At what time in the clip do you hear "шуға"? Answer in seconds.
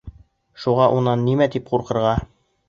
0.63-0.87